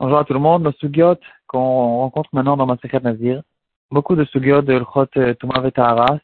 [0.00, 0.64] Bonjour à tout le monde.
[0.64, 3.44] Nos sugyot qu'on rencontre maintenant dans ma secret Nazir,
[3.92, 5.70] beaucoup de sugyot de l'chot euh, Tumav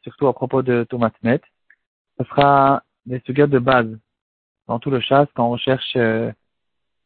[0.02, 1.40] surtout à propos de Tumatmet,
[2.18, 3.96] ce sera des sugyot de base.
[4.66, 6.32] Dans tout le chasse, quand on cherche euh,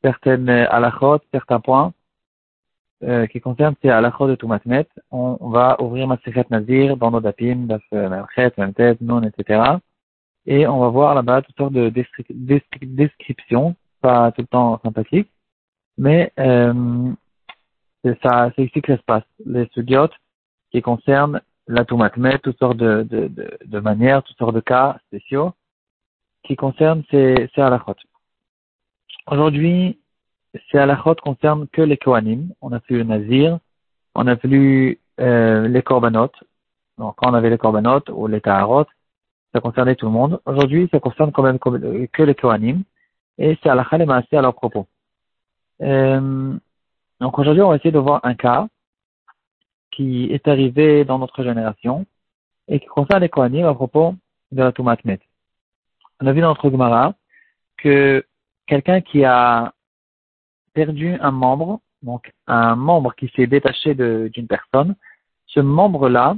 [0.03, 1.93] certaines halachot, certains points
[3.03, 7.11] euh, qui concernent ces halachot de Tumatmet, on, on, va ouvrir ma secret Nazir dans
[7.11, 9.77] nos dapim, daf Melchet, Memtet, Nun, etc
[10.47, 11.91] et on va voir là-bas toutes sortes de
[12.83, 13.75] descriptions,
[14.05, 15.31] pas tout le temps sympathiques,
[15.97, 17.11] mais euh,
[18.03, 19.25] c'est ici que ça se passe.
[19.47, 20.13] Les sugiotes
[20.71, 23.31] qui concernent la toumatmet, toutes sortes de, de,
[23.65, 25.53] de, manières, toutes sortes de cas spéciaux
[26.43, 27.97] qui concernent ces, ces halachot.
[29.27, 29.99] Aujourd'hui,
[30.71, 32.53] ces halachot concernent que les kohanim.
[32.61, 33.59] On a vu le nazir,
[34.15, 36.33] on a vu euh, les korbanot.
[36.99, 38.87] Donc, quand on avait les korbanot ou les taharot,
[39.55, 40.41] ça concernait tout le monde.
[40.45, 42.83] Aujourd'hui, ça concerne quand même que les Kohanim,
[43.39, 44.87] et c'est à la assez à leur propos.
[45.81, 46.55] Euh,
[47.21, 48.69] donc aujourd'hui, on va essayer de voir un cas
[49.91, 52.07] qui est arrivé dans notre génération
[52.69, 54.15] et qui concerne les Kohanim à propos
[54.53, 55.21] de la Toumatmet.
[56.21, 57.15] On a vu dans notre Gemara
[57.77, 58.25] que
[58.67, 59.73] quelqu'un qui a
[60.73, 64.97] perdu un membre, donc un membre qui s'est détaché d'une personne,
[65.47, 66.37] ce membre-là,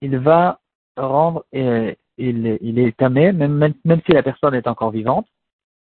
[0.00, 0.60] il va
[0.96, 5.26] rendre, et il, il est tamé, même, même, si la personne est encore vivante,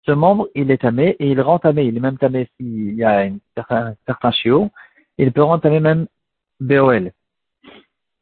[0.03, 1.85] ce membre, il est tamé et il rend tamé.
[1.85, 3.37] Il est même tamé s'il y a un
[4.07, 4.71] certain, chiot.
[5.19, 6.07] Il peut rendre tamé même
[6.61, 7.13] BOL.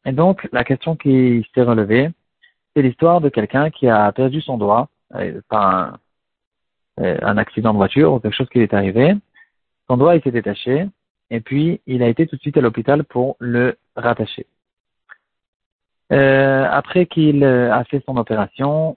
[0.05, 2.11] Et donc, la question qui s'est relevée,
[2.75, 5.99] c'est l'histoire de quelqu'un qui a perdu son doigt euh, par un,
[7.01, 9.15] euh, un, accident de voiture ou quelque chose qui est arrivé.
[9.89, 10.87] Son doigt, il s'est détaché
[11.31, 14.47] et puis il a été tout de suite à l'hôpital pour le rattacher.
[16.13, 18.97] Euh, après qu'il euh, a fait son opération,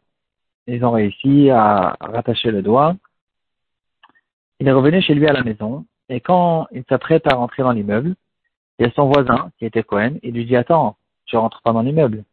[0.69, 2.95] ils ont réussi à rattacher le doigt.
[4.59, 7.71] Il est revenu chez lui à la maison et quand il s'apprête à rentrer dans
[7.71, 8.15] l'immeuble,
[8.77, 10.15] il y a son voisin qui était Cohen.
[10.23, 12.23] Il lui dit attends, tu rentres pas dans l'immeuble.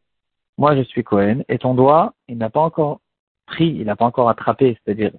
[0.58, 3.00] Moi je suis Cohen et ton doigt, il n'a pas encore
[3.47, 5.12] pris, il n'a pas encore attrapé, c'est-à-dire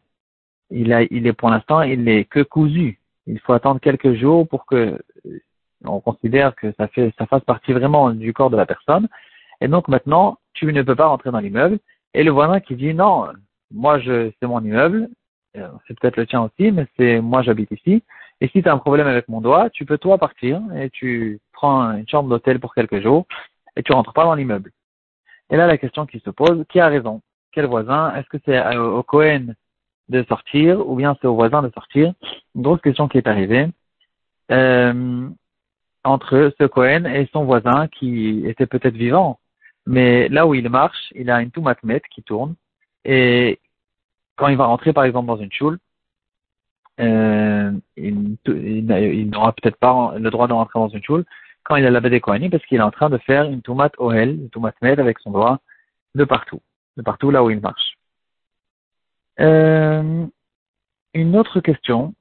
[0.69, 2.99] il est pour l'instant, il n'est que cousu.
[3.25, 4.99] Il faut attendre quelques jours pour que
[5.85, 9.07] on considère que ça fait, ça fasse partie vraiment du corps de la personne.
[9.61, 11.79] Et donc maintenant, tu ne peux pas rentrer dans l'immeuble.
[12.13, 13.27] Et le voisin qui dit non,
[13.71, 15.09] moi je c'est mon immeuble,
[15.57, 18.03] euh, c'est peut-être le tien aussi, mais c'est moi j'habite ici.
[18.41, 21.39] Et si tu as un problème avec mon doigt, tu peux toi partir et tu
[21.53, 23.25] prends une chambre d'hôtel pour quelques jours
[23.75, 24.71] et tu rentres pas dans l'immeuble.
[25.49, 27.21] Et là la question qui se pose, qui a raison?
[27.51, 28.13] Quel voisin?
[28.15, 29.53] Est-ce que c'est au Cohen
[30.09, 32.13] de sortir ou bien c'est au voisin de sortir?
[32.55, 33.67] Une grosse question qui est arrivée.
[34.51, 35.27] Euh,
[36.03, 39.39] entre ce Cohen et son voisin qui était peut-être vivant
[39.87, 42.55] mais là où il marche, il a une toumatmet qui tourne.
[43.05, 43.59] Et
[44.35, 45.79] quand il va rentrer, par exemple, dans une choule,
[46.99, 48.37] euh, il,
[49.29, 51.23] n'aura peut-être pas le droit de rentrer dans une choule
[51.63, 53.91] quand il a la des Kohanim parce qu'il est en train de faire une toumat
[53.97, 55.59] ohel, une toumatmet avec son doigt
[56.15, 56.61] de partout,
[56.97, 57.97] de partout là où il marche.
[59.39, 60.25] Euh,
[61.13, 62.13] une autre question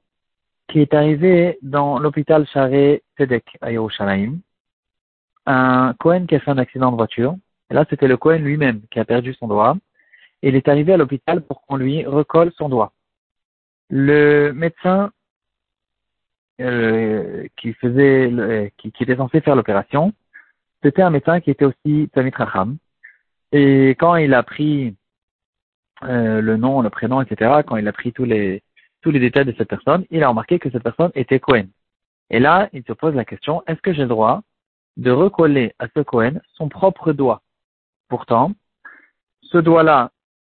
[0.69, 4.39] qui est arrivée dans l'hôpital Charé Tedek à Yerushalayim.
[5.45, 7.35] Un Cohen qui a fait un accident de voiture
[7.69, 9.77] et là, c'était le Cohen lui-même qui a perdu son doigt.
[10.41, 12.93] Et il est arrivé à l'hôpital pour qu'on lui recolle son doigt.
[13.89, 15.11] Le médecin
[16.61, 20.13] euh, qui était censé faire l'opération,
[20.83, 22.77] c'était un médecin qui était aussi Tamit Racham.
[23.51, 24.95] Et quand il a pris
[26.03, 28.63] euh, le nom, le prénom, etc., quand il a pris tous les
[29.01, 31.67] tous les détails de cette personne, il a remarqué que cette personne était Cohen.
[32.29, 34.41] Et là, il se pose la question est-ce que j'ai le droit
[34.97, 37.41] de recoller à ce Cohen son propre doigt?
[38.09, 38.53] Pourtant,
[39.41, 40.11] ce doigt-là,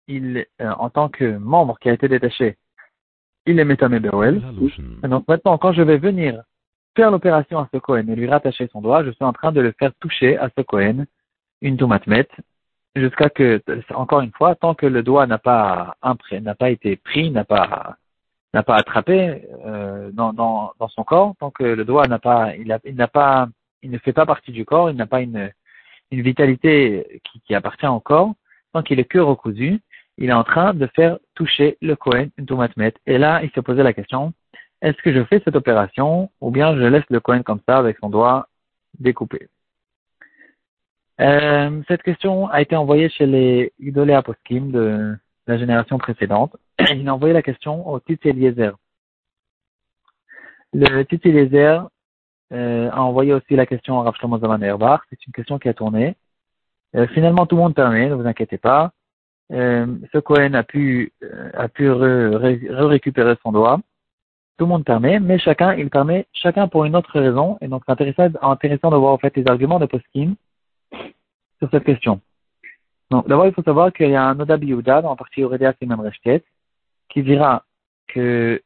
[0.09, 2.57] il, euh, en tant que membre qui a été détaché,
[3.47, 4.43] il est Metame Beruel.
[5.03, 6.43] donc maintenant, quand je vais venir
[6.97, 9.61] faire l'opération à ce Cohen et lui rattacher son doigt, je suis en train de
[9.61, 11.05] le faire toucher à ce Cohen
[11.61, 12.29] une toumatmet,
[12.95, 13.63] jusqu'à que,
[13.95, 15.97] encore une fois, tant que le doigt n'a pas
[16.33, 17.97] n'a pas été pris, n'a pas
[18.53, 22.55] n'a pas attrapé euh, dans, dans, dans son corps, tant que le doigt n'a pas
[22.55, 23.49] il, il n'a pas
[23.83, 25.51] il ne fait pas partie du corps, il n'a pas une
[26.11, 28.35] une vitalité qui, qui appartient corps,
[28.73, 29.81] tant qu'il est que recousu,
[30.19, 32.95] il est en train de faire toucher le Kohen une toumatmet.
[33.07, 34.33] Et là, il se posait la question,
[34.83, 37.99] est-ce que je fais cette opération ou bien je laisse le Kohen comme ça avec
[37.99, 38.49] son doigt
[38.99, 39.49] découpé?
[41.21, 45.17] Euh, Cette question a été envoyée chez les idolés aposkim de
[45.47, 46.57] la génération précédente.
[46.91, 48.77] Il a envoyé la question au Titi Eliezer.
[50.73, 51.89] Le Titi Eliezer
[52.53, 56.17] euh, a envoyé aussi la question à Rav Shlomo C'est une question qui a tourné.
[56.97, 58.93] Euh, finalement, tout le monde permet, ne vous inquiétez pas.
[59.53, 63.81] euh, ce Cohen a pu, euh, a pu récupérer son doigt.
[64.57, 67.59] Tout le monde permet, mais chacun, il permet chacun pour une autre raison.
[67.61, 70.35] Et donc, c'est intéressant, intéressant de voir en fait les arguments de Poskin
[71.59, 72.21] sur cette question.
[73.11, 75.75] Donc, d'abord, il faut savoir qu'il y a un Oda Biyuda, dans la partie Aurélia
[75.79, 76.11] Siman
[77.09, 77.65] qui dira
[78.09, 78.63] que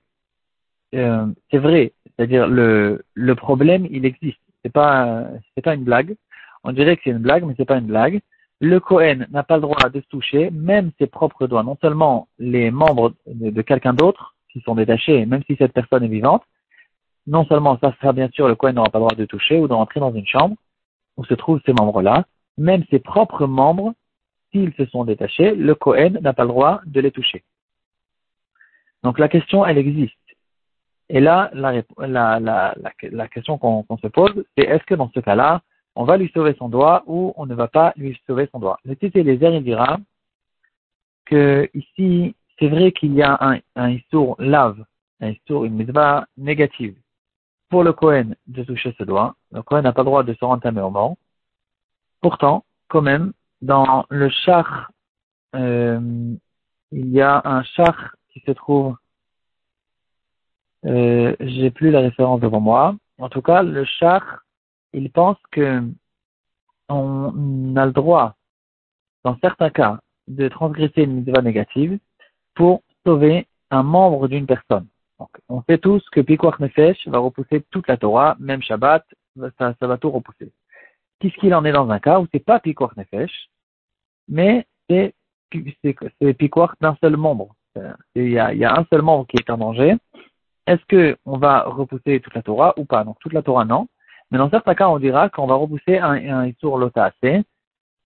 [0.94, 4.40] euh, c'est vrai, c'est-à-dire le, le problème, il existe.
[4.62, 6.16] C'est pas, c'est pas une blague.
[6.64, 8.20] On dirait que c'est une blague, mais c'est pas une blague
[8.60, 12.28] le Cohen n'a pas le droit de se toucher, même ses propres doigts, non seulement
[12.38, 16.42] les membres de, quelqu'un d'autre qui sont détachés, même si cette personne est vivante,
[17.26, 19.68] non seulement ça sera bien sûr le Cohen n'aura pas le droit de toucher ou
[19.68, 20.56] d'entrer dans une chambre
[21.16, 22.24] où se trouvent ces membres-là,
[22.56, 23.94] même ses propres membres,
[24.50, 27.44] s'ils se sont détachés, le Cohen n'a pas le droit de les toucher.
[29.04, 30.17] Donc la question, elle existe.
[31.08, 35.20] Et là, la, la, la, la question qu'on se pose, c'est est-ce que dans ce
[35.20, 35.62] cas-là,
[35.94, 38.78] on va lui sauver son doigt ou on ne va pas lui sauver son doigt?
[38.84, 39.98] Le titre Eliezer, il dira
[41.24, 44.84] que ici, c'est vrai qu'il y a un, un issour lave,
[45.20, 46.96] un issour, une mitzvah négative
[47.68, 49.34] pour le Kohen de toucher ce doigt.
[49.52, 51.16] Le Kohen n'a pas le droit de se rentamer au mort.
[52.20, 53.32] Pourtant, quand même,
[53.62, 54.90] dans le char,
[55.54, 56.00] euh,
[56.92, 58.96] il y a un char qui se trouve,
[60.86, 62.94] euh, j'ai plus la référence devant moi.
[63.18, 64.44] En tout cas, le char
[64.92, 65.82] il pense que
[66.88, 68.36] on a le droit,
[69.24, 71.98] dans certains cas, de transgresser une mitzvah négative
[72.54, 74.86] pour sauver un membre d'une personne.
[75.18, 79.04] Donc, on sait tous que Pikuach Nefesh va repousser toute la Torah, même Shabbat,
[79.58, 80.50] ça, va tout repousser.
[81.18, 83.50] Qu'est-ce qu'il en est dans un cas où c'est pas Pikuach Nefesh,
[84.28, 85.14] mais c'est
[86.38, 87.54] Pikuach d'un seul membre.
[87.76, 89.96] A, il y a un seul membre qui est en danger.
[90.68, 93.02] Est-ce que on va repousser toute la Torah ou pas?
[93.02, 93.88] Donc toute la Torah non.
[94.30, 96.78] Mais dans certains cas, on dira qu'on va repousser un, un Issour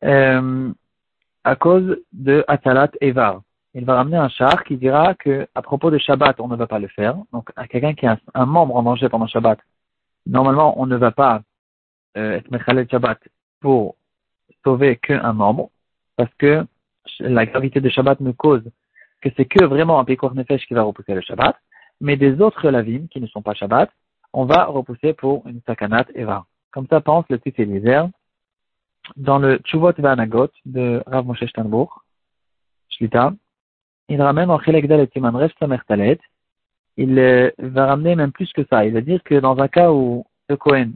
[0.04, 0.72] euh,
[1.42, 3.42] à cause de Atalat Evar.
[3.74, 6.68] Il va ramener un char qui dira que à propos de Shabbat, on ne va
[6.68, 7.16] pas le faire.
[7.32, 9.58] Donc, à quelqu'un qui a un, membre en danger pendant Shabbat,
[10.26, 11.42] normalement, on ne va pas
[12.16, 13.18] euh, être Shabbat
[13.60, 13.96] pour
[14.62, 15.70] sauver qu'un membre,
[16.16, 16.64] parce que
[17.18, 18.62] la gravité de Shabbat nous cause
[19.20, 21.56] que c'est que vraiment un Pekor Nefesh qui va repousser le Shabbat,
[22.02, 23.88] mais des autres lavim qui ne sont pas Shabbat,
[24.32, 26.44] on va repousser pour une sakanat eva.
[26.72, 28.08] Comme ça pense le titre Eliezer
[29.16, 32.02] dans le Chuvot Vanagot de Rav Moshe Steinbourg,
[32.90, 33.32] Shlita,
[34.08, 36.19] il ramène en Chelekdal et Timanresh Samertalet,
[36.96, 38.84] il euh, va ramener même plus que ça.
[38.84, 40.90] Il va dire que dans un cas où le Cohen,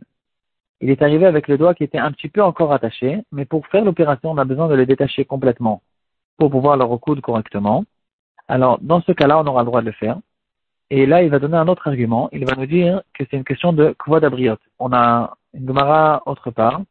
[0.81, 3.67] il est arrivé avec le doigt qui était un petit peu encore attaché, mais pour
[3.69, 5.83] faire l'opération, on a besoin de le détacher complètement
[6.37, 7.85] pour pouvoir le recoudre correctement.
[8.49, 10.19] Alors, dans ce cas-là, on aura le droit de le faire.
[10.91, 12.29] Et là, il va donner un autre argument.
[12.33, 14.59] Il va nous dire que c'est une question de kvod abriot.
[14.79, 16.83] On a une Gemara autre part.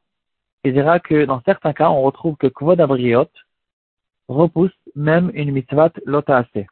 [0.66, 3.30] Il dira que dans certains cas, on retrouve que kvod abriot
[4.28, 6.66] repousse même une mitzvah lotaase.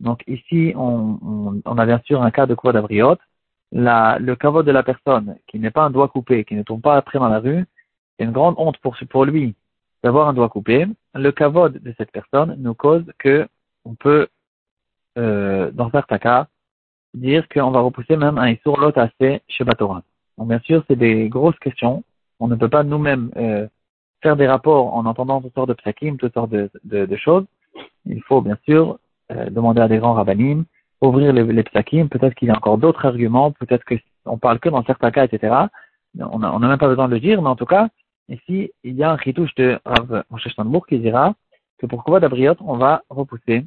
[0.00, 3.18] Donc ici, on, a bien sûr un cas de kvod abriot.
[3.70, 6.80] La, le kavod de la personne qui n'est pas un doigt coupé, qui ne tombe
[6.80, 7.64] pas après dans la rue,
[8.16, 9.56] c'est une grande honte pour, pour lui
[10.02, 10.86] d'avoir un doigt coupé.
[11.14, 13.48] Le kavod de cette personne nous cause que
[13.84, 14.28] on peut
[15.18, 16.48] euh, dans certains cas,
[17.14, 20.02] dire qu'on va repousser même un Issour Lot assez chez Batora.
[20.38, 22.02] Donc, bien sûr, c'est des grosses questions.
[22.40, 23.68] On ne peut pas nous-mêmes euh,
[24.22, 27.44] faire des rapports en entendant toutes sortes de psakim, toutes sortes de, de, de choses.
[28.06, 28.98] Il faut bien sûr
[29.30, 30.64] euh, demander à des grands rabbinim,
[31.00, 32.08] ouvrir les, les psakim.
[32.08, 35.54] Peut-être qu'il y a encore d'autres arguments, peut-être qu'on parle que dans certains cas, etc.
[36.18, 37.88] On n'a même pas besoin de le dire, mais en tout cas,
[38.28, 40.48] ici, il y a un chitouche de Rav Moshe
[40.88, 41.34] qui dira
[41.78, 43.64] que pour Kovat Abriot, on va repousser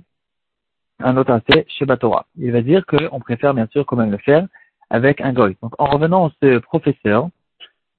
[1.00, 2.26] un autre assez chez Batora.
[2.38, 4.48] Il va dire qu'on préfère bien sûr quand même le faire
[4.90, 5.56] avec un goy.
[5.62, 7.30] Donc en revenant à ce professeur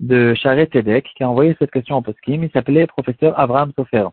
[0.01, 4.09] de Charet Tedek qui a envoyé cette question en poskim, il s'appelait professeur Abraham Sofer.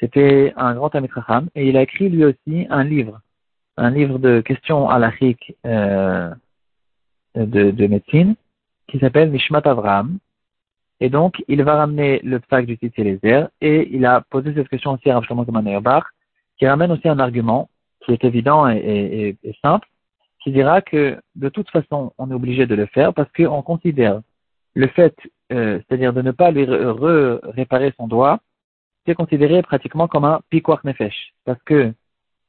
[0.00, 3.20] C'était un grand amitracham et il a écrit lui aussi un livre,
[3.76, 5.00] un livre de questions à
[5.66, 6.30] euh,
[7.34, 8.34] de, de médecine
[8.88, 10.18] qui s'appelle Mishmat Abraham.
[11.00, 14.68] Et donc, il va ramener le psaque du titre Eliezer et il a posé cette
[14.68, 15.44] question aussi à Rav Shlomo
[16.58, 17.68] qui ramène aussi un argument
[18.06, 19.86] qui est évident et, simple,
[20.42, 24.20] qui dira que de toute façon, on est obligé de le faire parce qu'on considère
[24.74, 25.14] le fait,
[25.52, 28.38] euh, c'est-à-dire de ne pas lui réparer son doigt,
[29.04, 31.34] c'est considéré pratiquement comme un piquoir nefesh.
[31.44, 31.92] Parce que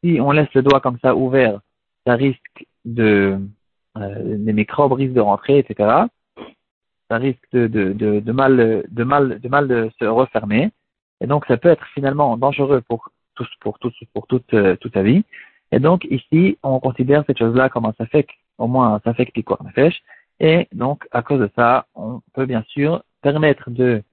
[0.04, 1.60] si on laisse le doigt comme ça ouvert,
[2.06, 3.40] ça risque de,
[3.98, 6.06] euh, les microbes risquent de rentrer, etc.
[7.10, 10.72] Ça risque de, mal, de mal, de mal de se refermer.
[11.22, 14.94] Et donc, ça peut être finalement dangereux pour tous, pour tout, pour toute, euh, toute
[14.94, 15.24] sa vie.
[15.71, 19.63] Et donc, ici, on considère cette chose-là comme un safek, au moins un safek piquoir
[19.63, 20.01] nefesh.
[20.39, 24.03] Et donc, à cause de ça, on peut bien sûr permettre de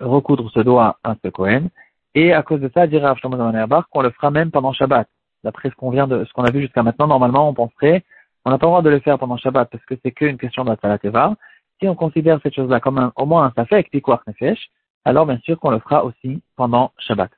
[0.00, 1.68] recoudre ce doigt à ce Cohen
[2.14, 5.08] Et à cause de ça, dirait Rav qu'on le fera même pendant Shabbat.
[5.44, 8.02] D'après ce qu'on vient de, ce qu'on a vu jusqu'à maintenant, normalement, on penserait,
[8.44, 10.64] on n'a pas le droit de le faire pendant Shabbat parce que c'est qu'une question
[10.64, 11.36] de la
[11.80, 14.70] Si on considère cette chose-là comme un, au moins un safek, tikwach nefesh,
[15.04, 17.30] alors bien sûr qu'on le fera aussi pendant Shabbat.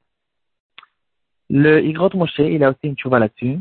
[1.51, 3.59] Le Igrot Moshe, il a aussi une chouva là-dessus.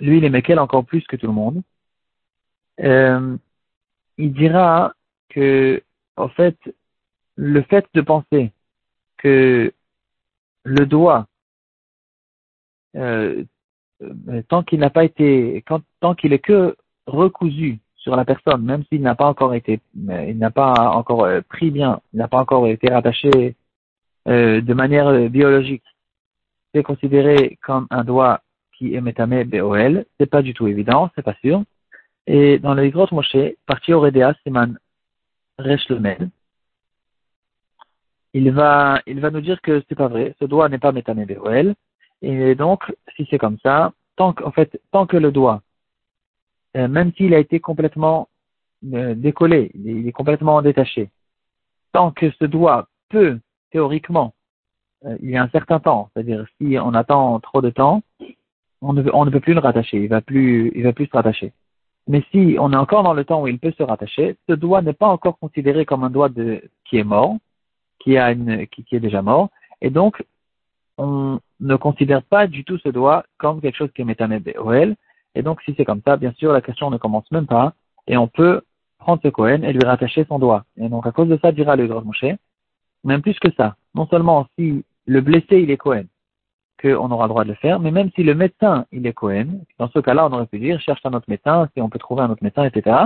[0.00, 1.62] Lui, il est Mekel encore plus que tout le monde.
[2.80, 3.36] Euh,
[4.18, 4.94] il dira
[5.28, 5.82] que,
[6.16, 6.58] en fait,
[7.36, 8.52] le fait de penser
[9.18, 9.72] que
[10.64, 11.26] le doigt,
[12.96, 13.44] euh,
[14.02, 16.76] euh, tant qu'il n'a pas été, quand, tant qu'il est que
[17.06, 21.40] recousu sur la personne, même s'il n'a pas encore été, il n'a pas encore euh,
[21.48, 23.56] pris bien, il n'a pas encore été rattaché
[24.26, 25.84] de manière biologique,
[26.74, 28.40] c'est considéré comme un doigt
[28.72, 31.62] qui est métamé BOL, c'est pas du tout évident, c'est pas sûr.
[32.26, 34.78] Et dans le Igrot Moshe, partie Oredea, Siman
[35.58, 35.86] Resh
[38.36, 41.24] il va, il va nous dire que c'est pas vrai, ce doigt n'est pas métamé
[41.24, 41.74] BOL.
[42.20, 42.82] Et donc,
[43.14, 45.62] si c'est comme ça, tant en fait, tant que le doigt,
[46.76, 48.28] euh, même s'il a été complètement
[48.92, 51.10] euh, décollé, il est, complètement détaché,
[51.92, 53.38] tant que ce doigt peut,
[53.70, 54.33] théoriquement,
[55.06, 58.02] euh, il y a un certain temps, c'est-à-dire si on attend trop de temps,
[58.80, 61.52] on ne, peut plus le rattacher, il va plus, il va plus se rattacher.
[62.06, 64.82] Mais si on est encore dans le temps où il peut se rattacher, ce doigt
[64.82, 66.28] n'est pas encore considéré comme un doigt
[66.84, 67.36] qui est mort,
[67.98, 69.48] qui, a qui, est déjà mort,
[69.80, 70.22] et donc
[70.98, 74.94] on ne considère pas du tout ce doigt comme quelque chose qui est métamé OL.
[75.34, 77.72] Et donc si c'est comme ça, bien sûr, la question ne commence même pas,
[78.06, 78.60] et on peut
[78.98, 80.64] prendre ce Cohen et lui rattacher son doigt.
[80.76, 82.36] Et donc à cause de ça, dira le grand Moshe,
[83.02, 86.04] même plus que ça, non seulement si le blessé il est Cohen,
[86.80, 89.60] qu'on aura le droit de le faire, mais même si le médecin, il est Cohen,
[89.78, 92.22] dans ce cas-là, on aurait pu dire, cherche un autre médecin, si on peut trouver
[92.22, 92.96] un autre médecin, etc.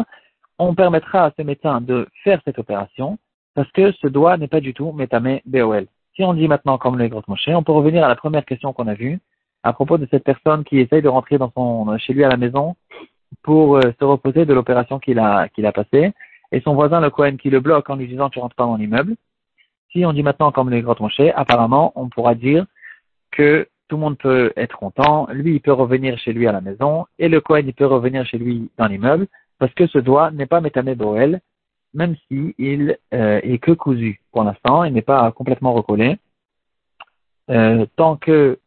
[0.59, 3.19] On permettra à ce médecin de faire cette opération,
[3.55, 5.87] parce que ce doigt n'est pas du tout métamé BOL.
[6.15, 8.73] Si on dit maintenant comme le Grand Moshe, on peut revenir à la première question
[8.73, 9.21] qu'on a vue,
[9.63, 12.37] à propos de cette personne qui essaye de rentrer dans son, chez lui à la
[12.37, 12.77] maison
[13.43, 16.13] pour euh, se reposer de l'opération qu'il a, qu'il a passée,
[16.51, 18.77] et son voisin, le Cohen, qui le bloque en lui disant tu rentres pas dans
[18.77, 19.17] l'immeuble.
[19.93, 22.67] Si on dit maintenant comme le Grand Moshe, apparemment, on pourra dire
[23.31, 26.61] que tout le monde peut être content, lui il peut revenir chez lui à la
[26.61, 29.27] maison, et le Kohen il peut revenir chez lui dans l'immeuble,
[29.59, 31.41] parce que ce doigt n'est pas métamé Boel,
[31.95, 36.17] même si euh, est que cousu pour l'instant, il n'est pas complètement recollé.
[37.51, 38.59] Euh, tant que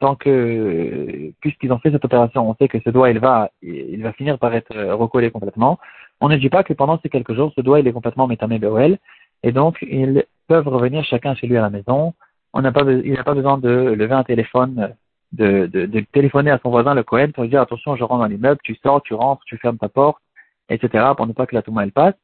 [0.00, 4.02] tant que puisqu'ils ont fait cette opération, on sait que ce doigt il va il
[4.02, 5.78] va finir par être recollé complètement.
[6.20, 8.58] On ne dit pas que pendant ces quelques jours, ce doigt il est complètement métamé
[8.58, 8.98] Boel,
[9.42, 12.14] et donc ils peuvent revenir chacun chez lui à la maison
[12.54, 14.94] on n'a pas, il n'a pas besoin de lever un téléphone,
[15.32, 18.28] de, de, téléphoner à son voisin, le Cohen, pour lui dire attention, je rentre dans
[18.28, 20.22] l'immeuble, tu sors, tu rentres, tu fermes ta porte,
[20.68, 22.14] etc., pour ne pas que la touma elle passe.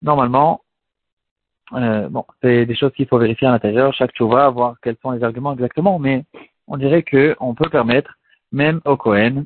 [0.00, 0.62] Normalement,
[1.74, 5.10] euh, bon, c'est des choses qu'il faut vérifier à l'intérieur, chaque va voir quels sont
[5.10, 6.24] les arguments exactement, mais
[6.66, 8.16] on dirait que on peut permettre,
[8.52, 9.44] même au Cohen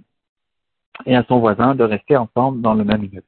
[1.07, 3.26] et à son voisin, de rester ensemble dans le même immeuble.